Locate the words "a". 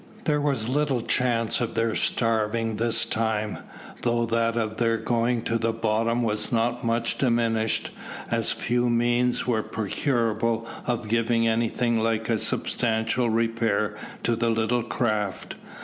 12.31-12.39